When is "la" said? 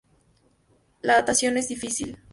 1.03-1.13